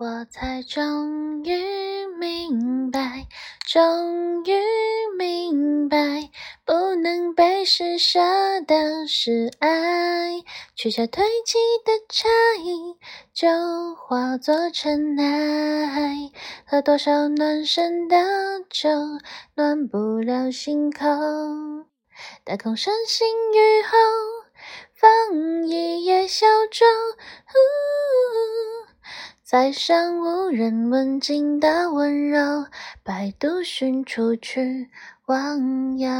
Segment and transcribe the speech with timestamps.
[0.00, 3.26] 我才终于明白，
[3.66, 4.54] 终于
[5.18, 6.30] 明白，
[6.64, 8.20] 不能被施舍
[8.64, 10.44] 的是爱，
[10.76, 12.28] 取下堆积的差
[12.62, 12.96] 异，
[13.34, 16.30] 就化作尘埃。
[16.64, 18.16] 喝多少暖身的
[18.70, 18.88] 酒，
[19.56, 21.06] 暖不了心口。
[22.44, 23.98] 待空山新雨后，
[29.50, 32.66] 载上无人问津的温柔，
[33.02, 34.90] 摆渡寻出去
[35.24, 36.10] 忘忧。